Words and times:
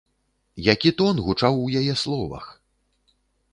Які 0.67 0.91
тон 1.01 1.15
гучаў 1.27 1.53
у 1.67 1.69
яе 1.83 1.93
словах! 2.07 2.45